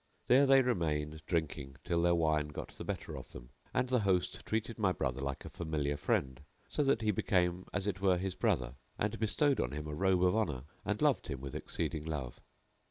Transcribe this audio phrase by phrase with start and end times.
[0.25, 4.43] There they remained drinking till their wine got the better of them and the host
[4.47, 8.33] treated my brother like a familiar friend, so that he became as it were his
[8.33, 12.41] brother, and bestowed on him a robe of honour and loved him with exceeding love.